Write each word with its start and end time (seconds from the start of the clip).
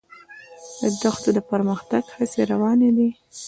د 0.79 0.83
دښتو 1.01 1.29
د 1.37 1.39
پرمختګ 1.51 2.03
هڅې 2.15 2.41
روانې 2.51 2.89
دي. 2.97 3.09